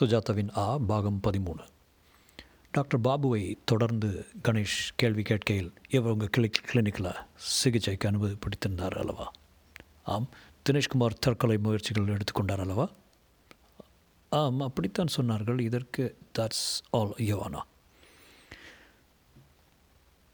[0.00, 1.66] சுஜாதாவின் ஆ பாகம் பதிமூணு.
[2.72, 9.32] டாக்டர் பாபுவை தொடர்ந்து கணேஷ் கேள்வி கேட்கையில் இவர் உங்கள் கிளிக் கிளினிக்கில் சிகிச்சைக்கு அனுமதிப்படுத்தினார் அல்லவா?
[10.04, 10.28] ஆம்
[10.70, 12.90] தினேஷ்குமார் தற்கொலை முயற்சிகள் எடுத்துக்கொண்டார் அல்லவா?
[14.28, 15.60] ஆம் அப்படித்தான் சொன்னார்கள்.
[15.60, 17.60] இதற்கு தட்ஸ் ஆல் யோவானா.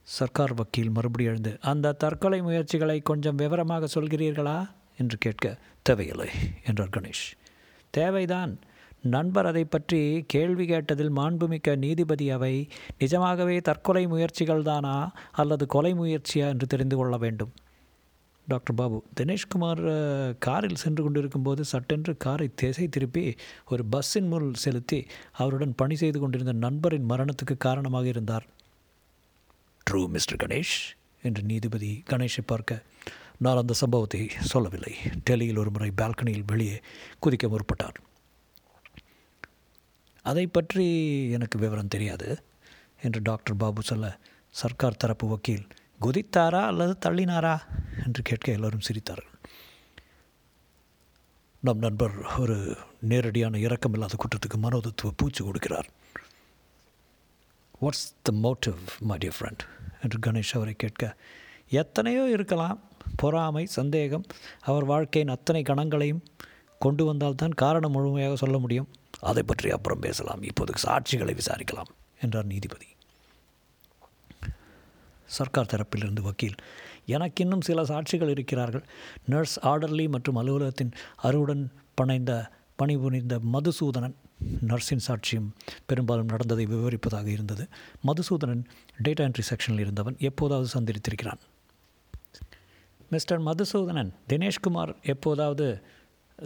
[0.03, 4.71] சர்க்கார் வக்கீல் மறுபடியும் எழுந்து அந்த தற்கொலை முயற்சிகளை கொஞ்சம் விவரமாக சொல்கிறீர்களா?
[4.99, 6.31] என்று கேட்க தேவையில்லை
[6.65, 7.33] என்றார் கணேஷ்.
[7.91, 8.59] தேவைதான்.
[9.05, 12.69] நண்பர் அதை பற்றி கேள்வி கேட்டதில் மாண்புமிக்க நீதிபதி அவை
[12.99, 16.47] நிஜமாகவே தற்கொலை முயற்சிகள்தானா அல்லது கொலை முயற்சியா?
[16.49, 17.53] என்று தெரிந்து கொள்ள வேண்டும்.
[18.49, 19.83] டாக்டர் பாபு தினேஷ்குமார்
[20.39, 23.35] காரில் சென்று கொண்டிருக்கும்போது சட்டென்று காரை திசை திருப்பி
[23.69, 28.47] ஒரு பஸ்ஸின் முள் செலுத்தி அவருடன் பணி செய்து கொண்டிருந்த நண்பரின் மரணத்துக்கு காரணமாக இருந்தார்.
[29.91, 30.77] ட்ரூ மிஸ்டர் கணேஷ்
[31.23, 32.83] என்று நீதிபதி கணேஷை பார்க்க
[33.39, 34.97] நான் அந்த சம்பவத்தை சொல்லவில்லை.
[35.25, 36.81] டெல்லியில் ஒரு முறை பால்கனியில் வெளியே
[37.23, 37.99] குதிக்க முற்பட்டார்.
[40.25, 40.87] அதை பற்றி
[41.31, 42.29] எனக்கு விவரம் தெரியாது
[43.03, 44.07] என்று டாக்டர் பாபு சொல்ல
[44.55, 45.67] சர்க்கார் தரப்பு வக்கீல்
[46.01, 47.55] குதித்தாரா அல்லது தள்ளினாரா?
[48.05, 49.33] என்று கேட்க எல்லோரும் சிரித்தார்கள்.
[51.61, 52.57] நம் நண்பர் ஒரு
[53.01, 55.89] நேரடியான இரக்கமில்லாத குற்றத்துக்கு மனோதத்துவ பூச்சி கொடுக்கிறார்.
[57.83, 59.63] What's the motive my dear friend
[60.03, 61.05] என்று கணேஷ் அவரை கேட்க
[61.69, 62.81] எத்தனையோ இருக்கலாம்.
[63.17, 64.27] பொறாமை சந்தேகம்
[64.61, 66.23] அவர் வாழ்க்கையின் அத்தனை கணங்களையும்
[66.79, 68.89] கொண்டு வந்தால்தான் காரணம் முழுமையாக சொல்ல முடியும்.
[69.21, 70.43] அதை பற்றி அப்புறம் பேசலாம்.
[70.43, 72.87] இப்போது சாட்சிகளை விசாரிக்கலாம் என்றார் நீதிபதி.
[75.27, 76.55] சர்க்கார் தரப்பிலிருந்து வக்கீல்
[77.07, 78.85] எனக்கு இன்னும் சில சாட்சிகள் இருக்கிறார்கள்.
[79.27, 84.15] நர்ஸ் ஆர்டர்லி மற்றும் அலுவலகத்தின் அருவுடன் பணைந்த பணிபுரிந்த மதுசூதனன்
[84.67, 85.49] நர்ஸின் சாட்சியம்
[85.87, 87.69] பெரும்பாலும் நடந்ததை விவரிப்பதாக இருந்தது.
[88.07, 88.65] மதுசூதனன்
[89.03, 91.39] டேட்டா என்ட்ரி செக்ஷனில் இருந்தவன் எப்போதாவது சந்தித்திருக்கிறான்.
[93.11, 95.83] மிஸ்டர் மதுசூதனன் தினேஷ்குமார் எப்போதாவது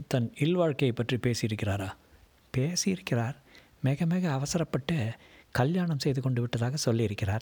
[0.09, 1.91] தன் இல்வாழ்க்கையை பற்றி பேசியிருக்கிறாரா?
[2.57, 3.35] பேசியிருக்கிறார்.
[3.83, 5.13] மிக மிக அவசரப்பட்டு
[5.51, 7.41] கல்யாணம் செய்து கொண்டு விட்டதாக சொல்லியிருக்கிறார்.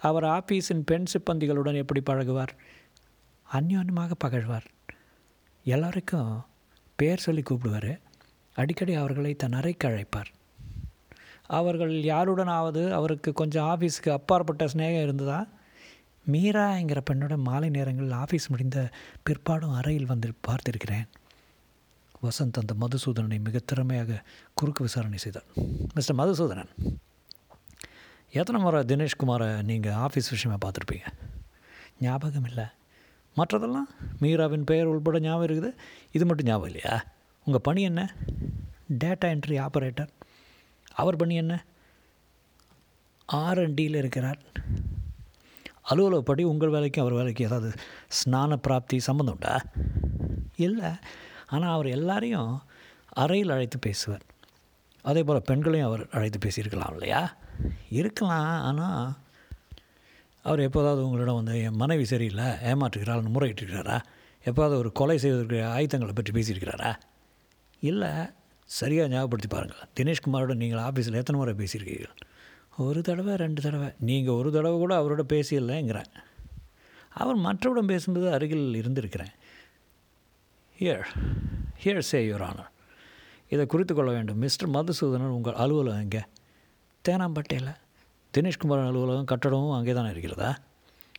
[0.00, 2.48] அவர் ஆஃபீஸின் பெண் சிப்பந்திகளுடன் எப்படி பழகுவார்?
[3.52, 4.64] அந்யோன்யமாக பகழ்வார்.
[5.64, 6.44] எல்லோருக்கும்
[6.96, 7.98] பேர் சொல்லி கூப்பிடுவார்.
[8.54, 10.30] அடிக்கடி அவர்களை தன் அறைக்கு அழைப்பார்.
[11.46, 15.46] அவர்கள் யாருடனாவது அவருக்கு கொஞ்சம் ஆஃபீஸுக்கு அப்பாற்பட்ட சிநேகம் இருந்ததா?
[16.32, 18.90] மீராங்கிற பெண்ணுடன் மாலை நேரங்களில் ஆஃபீஸ் முடிந்த
[19.22, 21.06] பிற்பாடும் அறையில் வந்து பார்த்திருக்கிறேன்.
[22.22, 24.22] வசந்த் அந்த மதுசூதனனை மிக திறமையாக
[24.54, 25.44] குறுக்கு விசாரணை செய்தார்.
[25.94, 26.72] மிஸ்டர் மதுசூதனன்
[28.30, 31.06] எத்தனை முறை தினேஷ்குமாரை நீங்கள் ஆஃபீஸ் விஷயமாக பார்த்துருப்பீங்க?
[32.00, 32.64] ஞாபகம் இல்லை.
[33.36, 33.88] மற்றதெல்லாம்
[34.20, 35.70] மீராவின் பெயர் உள்பட ஞாபகம் இருக்குது.
[36.12, 37.04] இது மட்டும் ஞாபகம் இல்லையா?
[37.44, 38.14] உங்கள் பணி என்ன?
[39.04, 40.08] டேட்டா என்ட்ரி ஆப்பரேட்டர்
[40.94, 41.64] அவர் பணி என்ன?
[43.32, 44.38] ஆர்என்டியில் இருக்கிறார்.
[45.90, 47.72] அலுவலகப்படி உங்கள் வேலைக்கும் அவர் வேலைக்கும் ஏதாவது
[48.08, 49.62] ஸ்நான பிராப்தி சம்மந்தம் உண்டா?
[50.56, 50.90] இல்லை.
[51.54, 52.52] ஆனால் அவர் எல்லாரையும்
[53.22, 54.24] அறையில் அழைத்து பேசுவார்.
[55.10, 57.22] அதே போல் பெண்களையும் அவர் அழைத்து பேசியிருக்கலாம் இல்லையா?
[58.00, 59.00] இருக்கலாம் ஆனால்
[60.44, 63.98] அவர் எப்போதாவது உங்களிடம் வந்து என் மனைவி சரியில்லை ஏமாற்றுகிறாள்னு முறையிட்டிருக்கிறாரா?
[64.48, 66.92] எப்போதாவது ஒரு கொலை செய்வதற்கு ஆயுத்தங்களை பற்றி பேசியிருக்கிறாரா?
[67.90, 68.12] இல்லை
[68.78, 69.86] சரியாக ஞாபகப்படுத்தி பாருங்கள்.
[69.98, 72.18] தினேஷ்குமாரோட நீங்கள் ஆஃபீஸில் எத்தனை முறை பேசியிருக்கீர்கள்?
[72.84, 73.88] ஒரு தடவை ரெண்டு தடவை.
[74.08, 76.10] நீங்கள் ஒரு தடவை கூட அவரோட பேசியில்லைங்கிறேன்.
[77.22, 79.32] அவர் மற்றவரிடம் பேசும்போது அருகில் இருந்திருக்கிறேன்.
[80.82, 81.10] Hear
[81.82, 82.70] here say your honour
[83.48, 84.38] இதை குறித்து கொள்ள வேண்டும்.
[84.38, 86.22] மிஸ்டர் மதுசூதனன் உங்கள் அலுவலகம் எங்கே?
[87.08, 87.74] தேனாம்பேட்டையில்.
[88.34, 90.58] தினேஷ்குமாரன் அலுவலகம் கட்டடமும் அங்கே தானே இருக்கிறதா?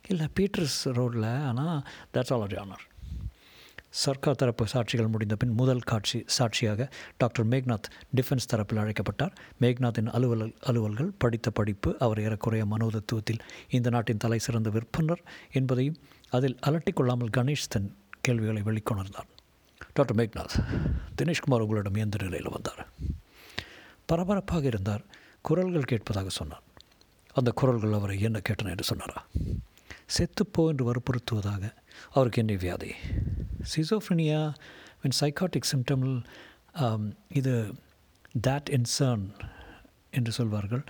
[0.08, 1.82] இல்லை பீட்டர்ஸ் ரோட்டில் ஆனால்
[2.14, 2.84] தட்ஸ் ஆல் ஆனர்
[3.90, 9.34] சர்க்கார் தரப்பு சாட்சிகள் முடிந்த பின் முதல் காட்சி சாட்சியாக டாக்டர் மேக்நாத் டிஃபென்ஸ் தரப்பில் அழைக்கப்பட்டார்.
[9.60, 15.96] மேக்நாத்தின் அலுவல் அலுவல்கள் படித்த படிப்பு அவர் ஏறக்குறைய மனோதத்துவத்தில் இந்த நாட்டின் தலை சிறந்த விற்பனர் என்பதையும்
[16.30, 19.30] அதில் அலட்டிக்கொள்ளாமல் கணேஷ் தன் கேள்விகளை வெளிக்கொணர்ந்தார்.
[19.92, 20.56] டாக்டர் மேக்நாத்
[21.16, 22.88] தினேஷ்குமார் உங்களிடம் இயந்திர நிலையில் வந்தார்.
[24.06, 25.04] பரபரப்பாக இருந்தார்.
[25.40, 26.62] குரல்கள் கேட்பதாக சொன்னார்.
[27.32, 29.26] அந்த குரல்கள் அவரை என்ன கேட்டன என்று சொன்னாரா?
[30.16, 31.72] செத்துப்போ என்று வற்புறுத்துவதாக
[32.12, 32.92] அவருக்கு என்ன வியாதி.
[33.74, 34.42] சிசோஃப்ரினியா
[35.00, 36.24] மீன் சைக்காட்டிக் சிம்டம்
[37.28, 37.74] இது
[38.46, 39.26] தேட் இன்சர்ன்
[40.10, 40.84] என்று சொல்வார்கள்.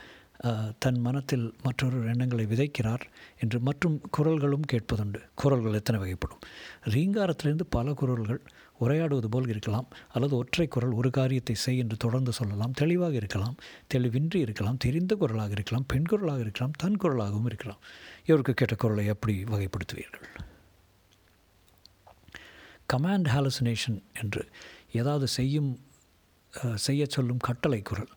[0.82, 3.04] தன் மனத்தில் மற்றொரு எண்ணங்களை விதைக்கிறார்
[3.42, 5.20] என்று மற்றும் குரல்களும் கேட்பதுண்டு.
[5.42, 6.42] குரல்கள் எத்தனை வகைப்படும்?
[6.94, 8.40] ரீங்காரத்திலிருந்து பல குரல்கள்
[8.80, 13.56] உரையாடுவது போல் இருக்கலாம் அல்லது ஒற்றை குரல் ஒரு காரியத்தை செய் என்று தொடர்ந்து சொல்லலாம் தெளிவாக இருக்கலாம்
[13.94, 17.80] தெளிவின்றி இருக்கலாம் தெரிந்த குரலாக இருக்கலாம் பெண் குரலாக இருக்கலாம் தன் குரலாகவும் இருக்கலாம்.
[18.26, 20.26] இவருக்கு கேட்ட குரலை எப்படி வகைப்படுத்துவீர்கள்?
[22.92, 24.44] கமாண்ட் ஹாலுசினேஷன் என்று
[24.92, 25.72] ஏதாவது செய்யும்
[26.54, 28.12] செய்ய செய்யச் சொல்லும் கட்டளை குரல்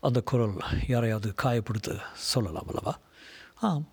[0.00, 0.54] அந்த குரல்
[0.88, 2.98] யாரையாவது காயப்படுத்த சொல்லலாம் அல்லவா?
[3.54, 3.88] ஆம்.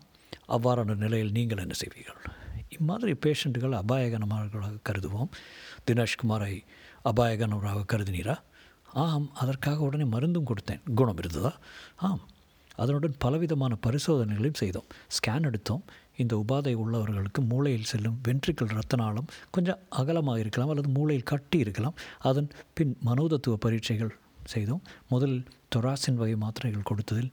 [0.47, 2.31] அவ்வாறான நிலையில் நீங்கள் என்ன செய்வீர்கள்?
[2.79, 5.29] இம்மாதிரி பேஷண்ட்டுகள் அபாயகனமாக கருதுவோம்.
[5.91, 6.63] தினேஷ்குமாரை
[7.05, 8.39] அபாயகனவராக கருதினீரா?
[8.93, 10.93] ஆம் அதற்காக உடனே மருந்தும் கொடுத்தேன்.
[10.95, 11.57] குணம் இருந்ததா?
[11.95, 12.19] ஆம்.
[12.75, 14.85] அதனுடன் பலவிதமான பரிசோதனைகளையும் செய்தோம்.
[15.07, 15.83] ஸ்கேன் எடுத்தோம்.
[16.17, 21.93] இந்த உபாதை உள்ளவர்களுக்கு மூளையில் செல்லும் வென்ட்ரிக்கல் ரத்தநாளம் கொஞ்சம் அகலமாக இருக்கலாம் அல்லது மூளையில் கட்டி இருக்கலாம்.
[22.19, 24.83] அதன் பின் மனோதத்துவ பரீட்சைகள் செய்தோம்.
[25.09, 25.43] முதல்
[25.75, 27.31] தொராசின் வகை மாத்திரைகள் கொடுத்ததில்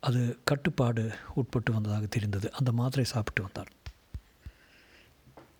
[0.00, 2.52] அது கட்டுப்பாடு உட்பட்டு வந்ததாக தெரிந்தது.
[2.52, 3.70] அந்த மாத்திரை சாப்பிட்டு வந்தார்.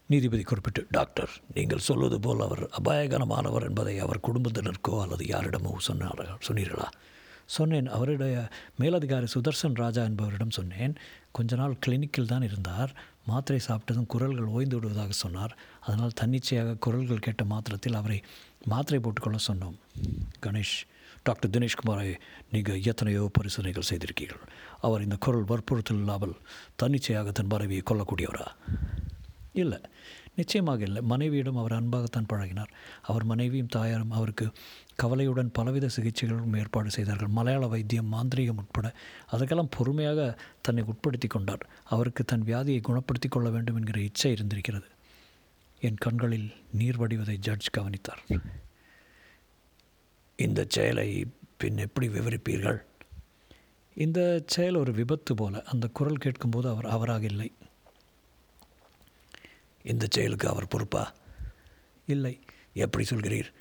[0.07, 6.89] நீதிபதி குறிப்பிட்டு டாக்டர் நீங்கள் சொல்வது போல் அவர் அபாயகரமானவர் என்பதை அவர் குடும்பத்தினருக்கோ அல்லது யாரிடமோ சொன்னார்கள் சொன்னீர்களா?
[7.47, 7.89] சொன்னேன்.
[7.97, 8.37] அவருடைய
[8.83, 10.95] மேலதிகாரி சுதர்சன் ராஜா என்பவரிடம் சொன்னேன்.
[11.37, 12.93] கொஞ்ச நாள் கிளினிக்கில் தான் இருந்தார்.
[13.31, 15.57] மாத்திரை சாப்பிட்டதும் குரல்கள் ஓய்ந்து விடுவதாக சொன்னார்.
[15.87, 18.19] அதனால் தன்னிச்சையாக குரல்கள் கேட்ட மாத்திரத்தில் அவரை
[18.73, 19.77] மாத்திரை போட்டுக்கொள்ள சொன்னோம்.
[20.47, 20.77] கணேஷ்
[21.23, 22.11] டாக்டர் தினேஷ்குமாரை
[22.53, 24.45] நீங்கள் எத்தனையோ பரிசோதனைகள் செய்திருக்கீர்கள்.
[24.81, 26.35] அவர் இந்த குரல் வற்புறுத்தல் இல்லாமல்
[26.83, 28.47] தன்னிச்சையாக தன் மனைவியை கொல்லக்கூடியவரா?
[29.63, 29.81] இல்லை
[30.35, 31.01] நிச்சயமாக இல்லை.
[31.03, 32.73] மனைவியிடம் அவர் அன்பாகத்தான் பழகினார்.
[33.03, 34.47] அவர் மனைவியும் தாயாரும் அவருக்கு
[34.97, 37.29] கவலையுடன் பலவித சிகிச்சைகளும் ஏற்பாடு செய்தார்கள்.
[37.29, 38.95] மலையாள வைத்தியம் மாந்திரீகம் உட்பட
[39.27, 41.67] அதற்கெல்லாம் பொறுமையாக தன்னை உட்படுத்தி கொண்டார்.
[41.85, 44.87] அவருக்கு தன் வியாதியை குணப்படுத்தி கொள்ள வேண்டும் என்கிற இச்சை இருந்திருக்கிறது.
[45.81, 48.25] என் கண்களில் நீர் வடிவதை ஜட்ஜ் கவனித்தார்.
[50.37, 51.27] இந்த செயலை
[51.57, 52.83] பின் எப்படி விவரிப்பீர்கள்?
[53.95, 55.63] இந்த செயல் ஒரு விபத்து போல.
[55.63, 57.53] அந்த குரல் கேட்கும்போது அவர் அவராக இல்லை.
[59.83, 61.13] இந்த செயலுக்கு அவர் பொறுப்பா?
[62.07, 62.41] இல்லை.
[62.73, 63.53] எப்படி சொல்கிறீர்?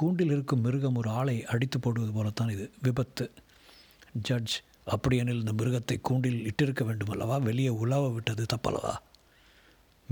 [0.00, 2.70] கூண்டில் இருக்கும் மிருகம் ஒரு ஆளை அடித்து போடுவது போலத்தான் இது.
[2.82, 3.30] விபத்து.
[4.22, 4.54] ஜட்ஜ்
[4.84, 7.36] அப்படியெனில் இந்த மிருகத்தை கூண்டில் இட்டிருக்க வேண்டும் அல்லவா?
[7.38, 8.94] வெளியே உலாவ விட்டது தப்பல்லவா?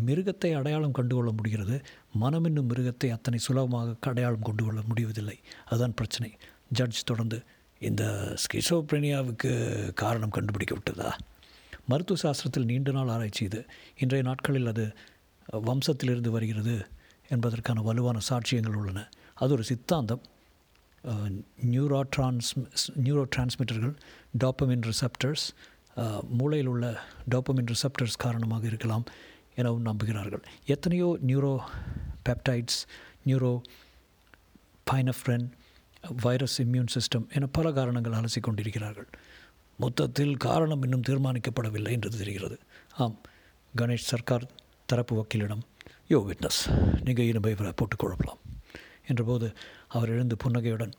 [0.07, 1.77] மிருகத்தை அடையாளம் கண்டுகொள்ள முடிகிறது.
[2.13, 5.39] மனம் என்னும் மிருகத்தை அத்தனை சுலபமாக அடையாளம் கொண்டு கொள்ள முடிவதில்லை.
[5.67, 6.31] அதுதான் பிரச்சனை.
[6.69, 7.39] ஜட்ஜ் தொடர்ந்து
[7.79, 8.05] இந்த
[8.43, 9.51] ஸ்கிசோப்ரினியாவுக்கு
[9.93, 11.17] காரணம் கண்டுபிடிக்க விட்டதா?
[11.89, 13.61] மருத்துவ சாஸ்திரத்தில் நீண்ட நாள் ஆராய்ச்சி இது.
[13.99, 14.85] இன்றைய நாட்களில் அது
[15.53, 16.77] வம்சத்திலிருந்து வருகிறது
[17.29, 19.01] என்பதற்கான வலுவான சாட்சியங்கள் உள்ளன.
[19.41, 20.23] அது ஒரு சித்தாந்தம்.
[21.75, 22.49] நியூரோ டிரான்ஸ்
[23.07, 23.95] நியூரோ டிரான்ஸ்மிட்டர்கள்
[24.43, 25.45] டாப்பமின் ரிசப்டர்ஸ்
[26.39, 26.87] மூளையில் உள்ள
[27.35, 29.05] டாப்பமின் ரிசப்டர்ஸ் காரணமாக இருக்கலாம்
[29.61, 30.43] எனவும் நம்புகிறார்கள்.
[30.75, 31.09] எத்தனையோ
[32.29, 32.81] neuropeptides
[34.91, 35.47] norepinephrine
[36.25, 39.09] virus immune system என பல காரணங்கள் அலசி கொண்டிருக்கிறார்கள்.
[39.79, 42.59] மொத்தத்தில் காரணம் இன்னும் தீர்மானிக்கப்படவில்லை என்று தெரிகிறது.
[43.05, 43.19] ஆம்
[43.75, 44.47] கணேஷ் சர்க்கார்
[44.91, 45.65] தரப்பு வக்கீலிடம்
[46.13, 46.61] யோ விட்னஸ்.
[47.07, 48.43] நீங்கள் இனிமே இவரை போட்டுக் குழப்பலாம்
[49.09, 49.55] என்றபோது
[49.89, 50.93] அவர் எழுந்து புன்னகையுடன்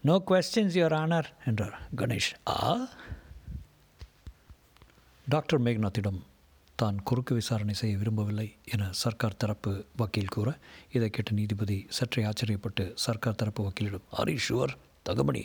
[0.00, 1.80] நோ கொஸ்டின்ஸ் யுவர் ஆனர் என்றார்.
[1.96, 2.88] கணேஷ் ஆ?
[5.26, 6.20] டாக்டர் மேக்நாத்திடம்
[6.76, 10.58] தான் குறுக்கு விசாரணை செய்ய விரும்பவில்லை என சர்க்கார் தரப்பு வக்கீல் கூற
[10.92, 14.74] இதை கேட்ட நீதிபதி சற்றே ஆச்சரியப்பட்டு சர்க்கார் தரப்பு வக்கீலிடம் ஆர் ஷுவர்
[15.06, 15.42] தகமணி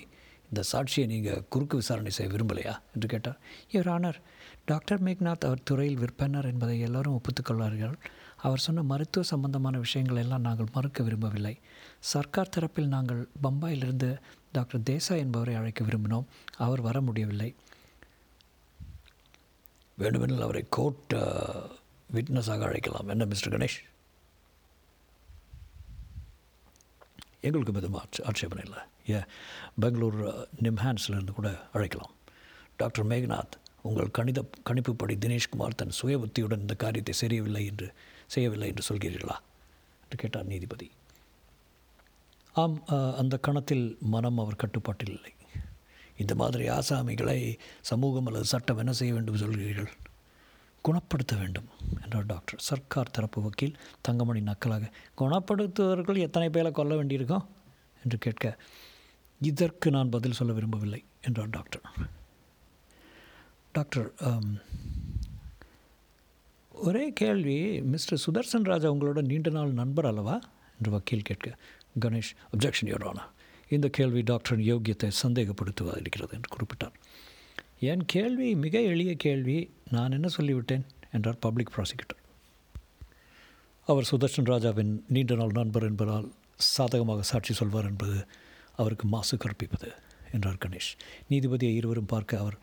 [0.50, 2.80] இந்த சாட்சியை நீங்கள் குறுக்கு விசாரணை செய்ய விரும்பலையா?
[2.94, 3.40] என்று கேட்டார்.
[3.70, 4.18] இவர் ஆனர்
[4.66, 7.96] டாக்டர் மேக்நாத் அவர் துறையில் விற்பனர் என்பதை எல்லாரும் ஒப்புத்துக்கொள்வார்கள்
[8.44, 11.54] அவர் சொன்ன மருத்துவ சம்பந்தமான விஷயங்கள் எல்லாம் நாங்கள் மறுக்க விரும்பவில்லை.
[12.00, 14.10] சர்க்கார் தரப்பில் நாங்கள் பம்பாயிலிருந்து
[14.52, 16.28] டாக்டர் தேசா என்பவரை அழைக்க விரும்பினோம்.
[16.58, 17.50] அவர் வர முடியவில்லை.
[19.98, 21.14] வேண்டுமெனில் அவரை கோர்ட்
[22.14, 23.08] விட்னஸாக அழைக்கலாம்.
[23.08, 23.80] என்ன மிஸ்டர் கணேஷ்?
[27.42, 28.82] எங்களுக்கு எதுவும் ஆட்சே ஆட்சேபனை இல்லை.
[29.10, 29.20] ஏ
[29.80, 30.20] பெங்களூர்
[30.64, 32.14] நிம்ஹான்ஸ்லேருந்து கூட அழைக்கலாம்.
[32.78, 37.88] டாக்டர் மேகநாத் உங்கள் கணித கணிப்புப்படி தினேஷ்குமார் தன் சுய புத்தியுடன் இந்த காரியத்தை செய்யவில்லை என்று
[38.28, 39.38] செய்யவில்லை என்று சொல்கிறீர்களா?
[40.04, 40.88] என்று கேட்டார் நீதிபதி.
[42.56, 42.78] ஆம்
[43.22, 45.34] அந்த கணத்தில் மனம் அவர் கட்டுப்பாட்டில் இல்லை
[46.22, 47.40] இந்த மாதிரி ஆசாமிகளை
[47.90, 49.92] சமூகம் அல்லது சட்டம் என்ன செய்ய வேண்டும் சொல்கிறீர்கள்?
[50.86, 51.70] குணப்படுத்த வேண்டும்
[52.04, 52.62] என்றார் டாக்டர்.
[52.68, 57.46] சர்க்கார் தரப்பு வக்கீல் தங்கமணி நக்கலாக குணப்படுத்துவர்கள் எத்தனை பேரை கொல்ல வேண்டியிருக்கோம்?
[58.04, 58.56] என்று கேட்க
[59.42, 61.86] இதற்கு நான் பதில் சொல்ல விரும்பவில்லை என்றார் டாக்டர்.
[63.76, 64.10] டாக்டர்
[66.88, 70.36] ஒரே கேள்வி மிஸ்டர் சுதர்சன் ராஜா உங்களோட நீண்ட நாள் நண்பர் அல்லவா?
[70.78, 71.58] என்று வக்கீல் கேட்க
[72.00, 73.24] கணேஷ் அப்ஜெக்ஷன் யோரானா
[73.70, 76.96] இந்த கேள்வி டாக்டரின் யோக்கியத்தை சந்தேகப்படுத்துவதிருக்கிறது என்று குறிப்பிட்டார்.
[77.80, 79.58] என் கேள்வி மிக எளிய கேள்வி
[79.92, 80.86] நான் என்ன சொல்லிவிட்டேன்?
[81.12, 82.22] என்றார் பப்ளிக் ப்ராசிக்யூட்டர்
[83.88, 88.28] அவர் சுதர்ஷன் ராஜாவின் நீண்ட நாள் நண்பர் என்பதால் சாதகமாக சாட்சி சொல்வார் என்பது
[88.76, 89.92] அவருக்கு மாசு கற்பிப்பது
[90.32, 90.94] என்றார் கணேஷ்.
[91.30, 92.58] நீதிபதியை இருவரும் பார்க்க அவர்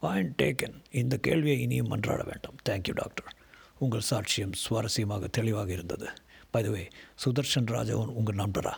[0.00, 2.58] பாயிண்ட் டேக்கன் இந்த கேள்வியை இனியும் மன்றாட வேண்டாம்.
[2.68, 3.40] தேங்க்யூ டாக்டர்
[3.82, 6.08] உங்கள் சாட்சியம் சுவாரஸ்யமாக தெளிவாக இருந்தது.
[6.52, 6.90] பைதவே
[7.24, 8.72] சுதர்ஷன் ராஜவன் உங்கள் நண்பரா?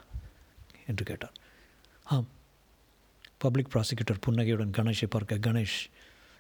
[0.86, 1.32] என்று கேட்டார்.
[2.04, 2.26] ஆம்.
[3.38, 5.90] பப்ளிக் ப்ராசிக்யூட்டர் புன்னகையுடன் கணேஷை பார்க்க கணேஷ்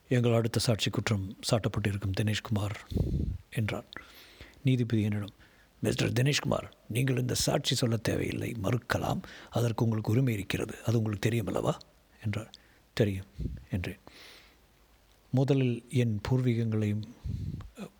[0.08, 2.74] எங்கள் அடுத்த சாட்சி குற்றம் சாட்டப்பட்டிருக்கும் தினேஷ்குமார்
[3.50, 3.84] என்றார்.
[4.62, 5.32] நீதிபதி என்னிடம்
[5.80, 9.22] மிஸ்டர் தினேஷ்குமார் நீங்கள் இந்த சாட்சி சொல்ல தேவையில்லை மறுக்கலாம்.
[9.50, 10.74] அதற்கு உங்களுக்கு உரிமை இருக்கிறது.
[10.84, 11.78] அது உங்களுக்கு தெரியும் அல்லவா?
[12.24, 12.50] என்றார்.
[12.92, 13.26] தெரியும்
[13.70, 13.98] என்றேன்.
[15.36, 17.04] முதலில் என் பூர்வீகங்களையும்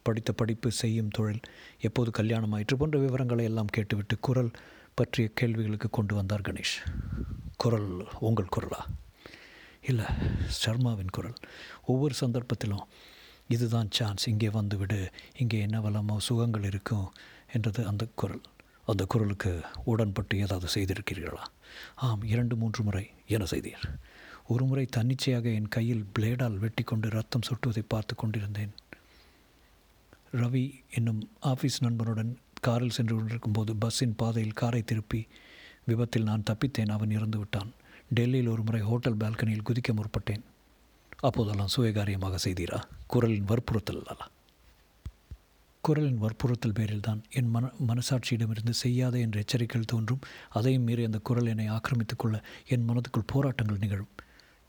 [0.06, 1.40] படித்த படிப்பு செய்யும் தொழில்
[1.86, 4.50] எப்போது கல்யாணம் ஆயிற்று போன்ற விவரங்களை எல்லாம் கேட்டுவிட்டு குரல்
[4.94, 6.74] பற்றிய கேள்விகளுக்கு கொண்டு வந்தார் கணேஷ்.
[7.56, 8.80] குரல் உங்கள் குரலா?
[9.88, 10.06] இல்லை
[10.60, 11.38] சர்மாவின் குரல்.
[11.84, 12.86] ஒவ்வொரு சந்தர்ப்பத்திலும்
[13.48, 14.28] இதுதான் சான்ஸ்.
[14.28, 15.00] இங்கே வந்துவிடு
[15.38, 17.12] இங்கே என்ன வளமோ சுகங்கள் இருக்கும்
[17.52, 18.44] என்றது அந்த குரல்.
[18.86, 19.52] அந்த குரலுக்கு
[19.84, 21.44] உடன்பட்டு ஏதாவது செய்திருக்கிறீர்களா?
[21.94, 23.86] ஆம் இரண்டு மூன்று முறை என செய்தீர்?
[24.46, 28.72] ஒருமுறை தன்னிச்சையாக என் கையில் பிளேடால் வெட்டி கொண்டு ரத்தம் சுட்டுவதை பார்த்து கொண்டிருந்தேன்.
[30.32, 35.26] ரவி என்னும் ஆஃபீஸ் நண்பனுடன் காரில் சென்று கொண்டிருக்கும்போது பஸ்ஸின் பாதையில் காரை திருப்பி
[35.84, 36.90] விபத்தில் நான் தப்பித்தேன்.
[36.90, 37.70] அவன் இறந்து விட்டான்.
[38.14, 40.44] டெல்லியில் ஒரு முறை ஹோட்டல் பால்கனியில் குதிக்க முற்பட்டேன்.
[41.20, 42.82] அப்போதெல்லாம் சுயகாரியமாக செய்தீரா?
[43.06, 44.28] குரலின் வற்புறுத்தல் அல்ல
[45.80, 50.20] குரலின் வற்புறுத்தல் பேரில் தான் என் மன மனசாட்சியிடமிருந்து செய்யாத என்ற எச்சரிக்கைகள் தோன்றும்.
[50.48, 54.12] அதையும் மீறி அந்த குரல் என்னை ஆக்கிரமித்துக் கொள்ள என் மனதுக்குள் போராட்டங்கள் நிகழும்.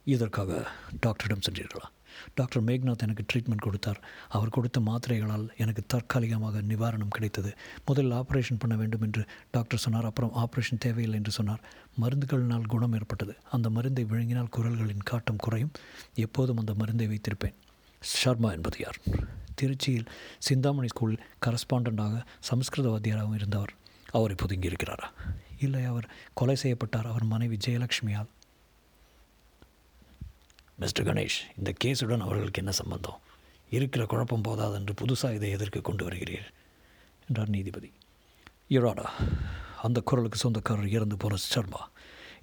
[0.06, 0.66] இதற்காக
[1.00, 1.86] டாக்டரிடம் சென்றீர்களா
[2.34, 4.00] டாக்டர் மேக்நாத் எனக்கு ட்ரீட்மெண்ட் கொடுத்தார்.
[4.28, 7.54] அவர் கொடுத்த மாத்திரைகளால் எனக்கு தற்காலிகமாக நிவாரணம் கிடைத்தது.
[7.86, 10.04] முதலில் ஆப்ரேஷன் பண்ண வேண்டும் என்று டாக்டர் சொன்னார்.
[10.04, 11.60] அப்புறம் ஆப்ரேஷன் தேவையில்லை என்று சொன்னார்.
[12.00, 13.36] மருந்துகளினால் குணம் ஏற்பட்டது.
[13.50, 15.70] அந்த மருந்தை விழுங்கினால் குரல்களின் காட்டம் குறையும்.
[16.14, 17.54] எப்போதும் அந்த மருந்தை வைத்திருப்பேன்.
[18.24, 18.98] ஷர்மா என்பது யார்?
[19.62, 20.06] திருச்சியில்
[20.38, 23.74] சிந்தாமணி ஸ்கூல் கரஸ்பாண்டாக சமஸ்கிருத வாத்தியாராகவும் இருந்தவர்.
[24.10, 25.08] அவர் இப்போது இங்கே இருக்கிறாரா?
[25.58, 27.06] இல்லை அவர் கொலை செய்யப்பட்டார்.
[27.06, 28.26] அவர் மனைவி ஜெயலட்சுமியால்.
[30.78, 33.18] மிஸ்டர் கணேஷ் இந்த கேஸுடன் அவர்களுக்கு என்ன சம்பந்தம்?
[33.70, 36.48] இருக்கிற குழப்பம் போதாது என்று புதுசாக இதை எதற்கு கொண்டு வருகிறீர்?
[37.28, 37.92] என்றார் நீதிபதி.
[38.70, 39.06] யுராடா
[39.82, 41.90] அந்த குரலுக்கு சொந்தக்காரர் இறந்து போன சர்மா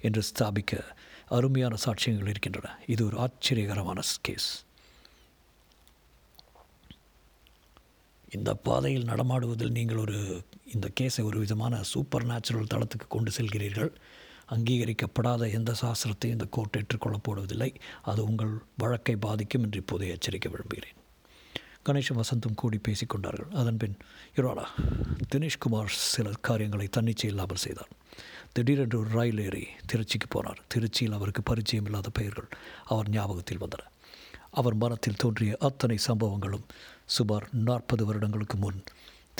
[0.00, 0.82] என்று ஸ்தாபிக்க
[1.26, 2.76] அருமையான சாட்சியங்கள் இருக்கின்றன.
[2.86, 4.64] இது ஒரு ஆச்சரியகரமான கேஸ்
[8.30, 13.90] இந்த பாதையில் நடமாடுவதில் நீங்கள் ஒரு இந்த கேஸை ஒரு விதமான சூப்பர் நேச்சுரல் தளத்துக்கு கொண்டு செல்கிறீர்கள்.
[14.50, 20.96] அங்கீகரிக்கப்படாத எந்த சாஸ்திரத்தையும் இந்த கோர்ட் ஏற்றுக்கொள்ளப் போடுவதில்லை அது உங்கள் வழக்கை பாதிக்கும் என்று இப்போதே எச்சரிக்க விரும்புகிறேன்.
[21.88, 23.96] கணேஷும் வசந்தும் கூடி பேசிக்கொண்டார்கள் அதன் பின்
[25.34, 27.88] தினேஷ்குமார் சில காரியங்களை தன்னிச்சை இல்லாமல் செய்தார்.
[28.52, 30.60] திடீரென்று ஒரு ரயில் ஏறி திருச்சிக்கு போனார்.
[30.74, 32.48] திருச்சியில் அவருக்கு பரிச்சயம் இல்லாத பெயர்கள்
[32.84, 33.86] அவர் ஞாபகத்தில் வந்தன.
[34.50, 36.66] அவர் மனத்தில் தோன்றிய அத்தனை சம்பவங்களும்
[37.06, 38.82] சுமார் நாற்பது வருடங்களுக்கு முன்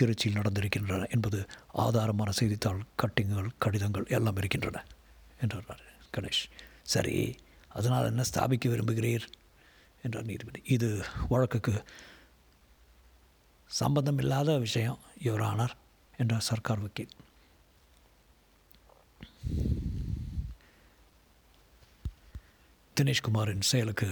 [0.03, 4.85] திருச்சியில் நடந்திருக்கின்றன என்பது ஆதாரமான செய்தித்தாள் கட்டிங்குகள் கடிதங்கள் எல்லாம் இருக்கின்றன.
[5.45, 5.81] என்றார்
[6.17, 6.43] கணேஷ்
[6.95, 7.17] சரி
[7.69, 9.27] அதனால் என்ன ஸ்தாபிக்க விரும்புகிறீர்?
[10.03, 10.61] என்றார் நீதிபதி.
[10.65, 10.89] இது
[11.29, 11.75] வழக்குக்கு
[13.71, 15.77] சம்பந்தம் இல்லாத விஷயம் யுவர் ஆனார்
[16.17, 17.15] என்றார் சர்க்கார் வக்கீல்.
[22.97, 24.09] தினேஷ்குமாரின் செயலுக்கு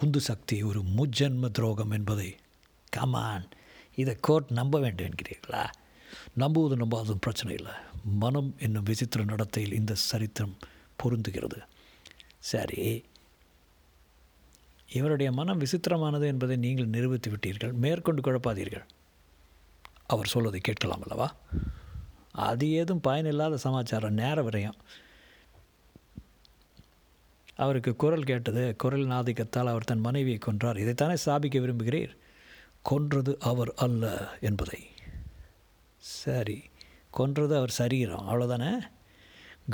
[0.00, 2.28] உந்து சக்தி ஒரு முஜன்ம துரோகம் என்பதை
[2.90, 3.46] கமான்
[3.94, 5.64] இதை கோர்ட் நம்ப வேண்டும் என்கிறீர்களா?
[6.34, 7.76] நம்புவது நம்பாததும் பிரச்சனை இல்லை.
[8.04, 10.56] மனம் என்னும் விசித்திர நடத்தையில் இந்த சரித்திரம்
[11.02, 11.64] பொருந்துகிறது.
[12.38, 13.04] சரி.
[14.92, 17.72] இவருடைய மனம் விசித்திரமானது என்பதை நீங்கள் நிரூபித்து விட்டீர்கள்.
[17.72, 18.84] மேற்கொண்டு குழப்பாதீர்கள்.
[20.06, 21.34] அவர் சொல்வதை கேட்கலாம் அல்லவா?
[22.30, 24.12] அது ஏதும் பயனில்லாத சமாச்சாரம்.
[24.12, 24.74] நேர விரயம்.
[27.56, 30.78] அவருக்கு குரல் கேட்டது குரல் நாதிக்கத்தால் அவர் தன் மனைவியை கொன்றார்.
[30.78, 32.16] இதைத்தானே ஸ்தாபிக்க விரும்புகிறீர்?
[32.82, 34.86] கொன்றது அவர் அல்ல என்பதை.
[35.96, 36.70] சரி.
[37.18, 38.26] கொன்றது அவர் சரீரம்.
[38.28, 38.70] அவ்வளோதானே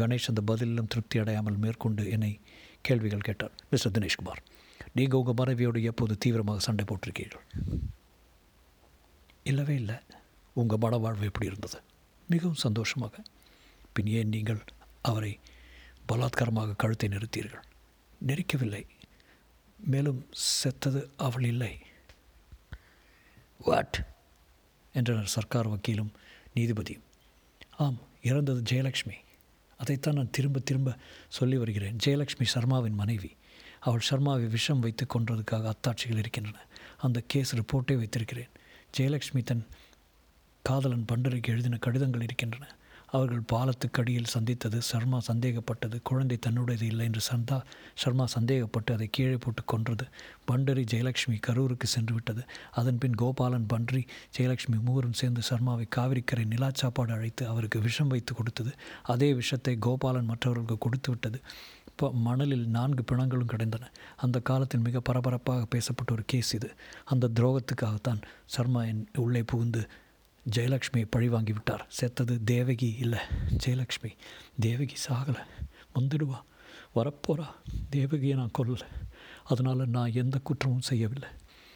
[0.00, 2.32] கணேஷ் அந்த பதிலிலும் திருப்தி அடையாமல் மேற்கொண்டு என்னை
[2.86, 3.54] கேள்விகள் கேட்டார்.
[3.70, 4.42] மிஸ்டர் தினேஷ்குமார்
[4.96, 7.46] நீங்கள் உங்கள் மனைவியோடு எப்போது தீவிரமாக சண்டை போட்டிருக்கீர்கள்?
[9.50, 9.96] இல்லவே இல்லை.
[10.60, 11.78] உங்கள் மன வாழ்வு எப்படி இருந்தது?
[12.28, 13.16] மிகவும் சந்தோஷமாக.
[13.92, 14.60] பின் ஏன் நீங்கள்
[15.10, 15.32] அவரை
[16.10, 17.64] பலாத்காரமாக கழுத்தை நிறுத்தீர்கள்?
[18.26, 18.82] நெரிக்கவில்லை.
[19.78, 21.72] மேலும் செத்தது அவள் இல்லை.
[23.66, 23.98] வாட்
[24.94, 26.12] என்றனர் சர்க்கார் வக்கீலும்
[26.56, 27.06] நீதிபதியும்.
[27.78, 29.14] ஆம் இறந்தது ஜெயலக்ஷ்மி.
[29.76, 30.96] அதைத்தான் நான் திரும்ப திரும்ப
[31.28, 31.96] சொல்லி வருகிறேன்.
[32.06, 33.36] ஜெயலக்ஷ்மி சர்மாவின் மனைவி.
[33.80, 36.58] அவள் சர்மாவை விஷம் வைத்து கொன்றதுக்காக அத்தாட்சிகள் இருக்கின்றன.
[36.98, 38.48] அந்த கேஸ் ரிப்போர்ட்டே வைத்திருக்கிறேன்.
[38.98, 39.66] ஜெயலக்ஷ்மி தன்
[40.62, 42.76] காதலன் பண்டருக்கு எழுதின கடிதங்கள் இருக்கின்றன.
[43.10, 44.82] அவர்கள் பாலத்துக்கு அடியில் சந்தித்தது.
[44.82, 46.00] சர்மா சந்தேகப்பட்டது.
[46.02, 47.62] குழந்தை தன்னுடையது இல்லை என்று சந்தா
[47.94, 50.06] சர்மா சந்தேகப்பட்டு அதை கீழே போட்டு கொன்றது.
[50.50, 52.42] பண்டரி ஜெயலட்சுமி கரூருக்கு சென்று விட்டது.
[52.70, 54.06] அதன்பின் கோபாலன் பன்றி
[54.38, 58.72] ஜெயலட்சுமி மூவரும் சேர்ந்து சர்மாவை காவிரிக்கரை நிலா சாப்பாடு அழைத்து அவருக்கு விஷம் வைத்து கொடுத்தது.
[59.02, 61.40] அதே விஷத்தை கோபாலன் மற்றவர்களுக்கு கொடுத்து விட்டது.
[61.86, 63.90] இப்போ மணலில் நான்கு பிணங்களும் கிடந்தன.
[64.16, 66.70] அந்த காலத்தில் மிக பரபரப்பாக பேசப்பட்ட ஒரு கேஸ் இது.
[67.04, 69.88] அந்த துரோகத்துக்காகத்தான் சர்மா என் உள்ளே புகுந்து
[70.56, 71.86] ஜெயலக்ஷ்மி பழி வாங்கி விட்டார்.
[71.88, 73.18] செத்தது தேவகி இல்லை.
[73.66, 74.16] ஜெயலக்ஷ்மி
[74.60, 75.44] தேவகி சாகலை.
[75.94, 76.42] வந்துடுவா.
[76.94, 77.46] வரப்போகிறா
[77.92, 78.88] தேவகியை நான் கொல்லலை
[79.44, 81.28] அதனால் நான் எந்த குற்றமும் செய்யவில்லை.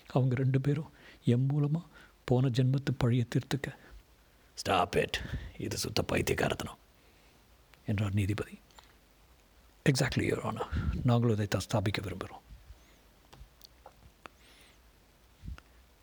[0.09, 0.91] அவங்க ரெண்டு பேரும்
[1.25, 1.87] என் மூலமாக
[2.25, 3.75] போன ஜென்மத்து பழியை தீர்த்துக்க.
[4.55, 5.21] ஸ்டாப் இட்
[5.59, 6.79] இது சுத்த பைத்தியக்காரத்தனம்
[7.87, 8.59] என்றார் நீதிபதி.
[9.91, 10.69] எக்ஸாக்ட்லி யோர் ஆனா
[11.05, 12.41] நாங்களும் இதை ஸ்தாபிக்க விரும்புகிறோம்.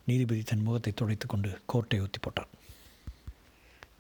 [0.06, 2.48] நீதிபதி தன் முகத்தை துடைத்து கொண்டு கோர்ட்டை ஒத்தி போட்டார்.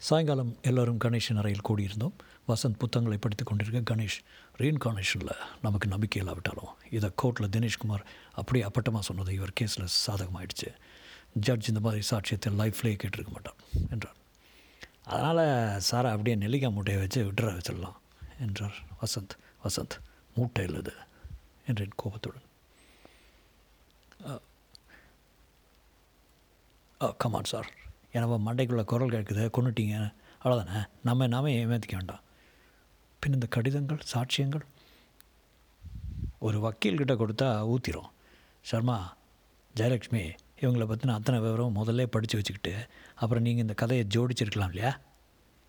[0.07, 2.13] சாயங்காலம் எல்லோரும் கணேஷன் அறையில் கூடியிருந்தோம்.
[2.49, 4.19] வசந்த் புத்தகங்களை படித்து கொண்டிருக்க கணேஷ்
[4.61, 5.33] ரீன்கார்னேஷனில்
[5.65, 8.05] நமக்கு நம்பிக்கை இல்லாவிட்டாலும் இதை கோர்ட்டில் தினேஷ்குமார்
[8.39, 10.69] அப்படியே அப்பட்டமாக சொன்னது இவர் கேஸில் சாதகமாயிடுச்சு.
[11.47, 13.59] ஜட்ஜ் இந்த மாதிரி சாட்சியத்தை லைஃப்லேயே கேட்டிருக்க மாட்டான்
[13.93, 14.17] என்றார்.
[15.13, 15.43] அதனால்
[15.89, 17.97] சாரை அப்படியே நெல்லிக்காய் மூட்டையை வச்சு விட்டுற வச்சிடலாம்
[18.45, 19.35] என்றார் வசந்த்.
[19.63, 19.97] வசந்த்
[20.37, 20.93] மூட்டை இல்லது
[21.67, 22.47] என்றேன் கோபத்துடன்.
[27.23, 27.69] கமான் சார்
[28.11, 30.11] எனக்கு மண்டைக்குள்ளே குரல் கேட்குது கொண்டுட்டீங்க
[30.43, 32.21] அவ்வளோதானே நம்ம நாம ஏமாற்றிக்க வேண்டாம்?
[33.19, 34.65] பின் இந்த கடிதங்கள் சாட்சியங்கள்
[36.39, 38.09] ஒரு வக்கீல்கிட்ட கொடுத்தா ஊற்றிடும்
[38.61, 39.17] சர்மா
[39.75, 40.23] ஜெயலக்ஷ்மி
[40.61, 42.73] இவங்கள பற்றின அத்தனை விவரம் முதல்ல படித்து வச்சுக்கிட்டு
[43.15, 44.91] அப்புறம் நீங்கள் இந்த கதையை ஜோடிச்சிருக்கலாம் இல்லையா?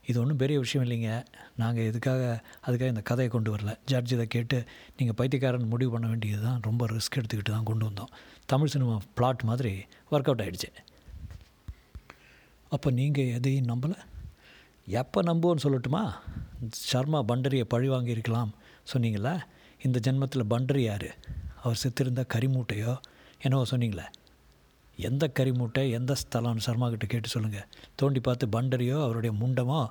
[0.04, 1.26] இது ஒன்றும் பெரிய விஷயம் இல்லைங்க.
[1.56, 2.22] நாங்கள் எதுக்காக
[2.66, 3.78] அதுக்காக இந்த கதையை கொண்டு வரல?
[3.86, 4.58] ஜட்ஜ் இதை கேட்டு
[4.96, 8.10] நீங்கள் பைத்தியக்காரன் முடிவு பண்ண வேண்டியது தான் ரொம்ப ரிஸ்க் எடுத்துக்கிட்டு தான் கொண்டு வந்தோம்.
[8.46, 9.72] தமிழ் சினிமா பிளாட் மாதிரி
[10.10, 10.70] ஒர்க் அவுட் ஆகிடுச்சு
[12.70, 13.96] அப்போ நீங்கள் எதையும் நம்பலை?
[14.86, 16.12] எப்போ நம்புவோன்னு சொல்லட்டுமா?
[16.70, 18.50] சர்மா பண்டரியை பழி வாங்கியிருக்கலாம்
[18.92, 19.40] சொன்னீங்களா?
[19.84, 21.16] இந்த ஜென்மத்தில் பண்டரி யார்?
[21.62, 22.96] அவர் செத்திருந்த கரிமூட்டையோ?
[23.40, 24.04] என்னவோ சொன்னீங்களே?
[24.96, 29.90] எந்த கரிமூட்டை எந்த ஸ்தலம்னு சர்மா கிட்ட கேட்டு சொல்லுங்கள் தோண்டி பார்த்து பண்டரியோ அவருடைய முண்டமோ?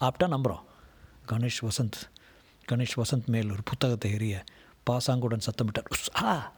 [0.00, 0.64] ஆப்டா நம்புகிறோம்
[1.28, 2.26] கணேஷ் வசந்த்.
[2.72, 4.44] கணேஷ் வசந்த் மேல் ஒரு புத்தகத்தை எரிய
[4.90, 6.22] பாசாங்குடன் சத்தமிட்டார்.
[6.22, 6.52] ஆ!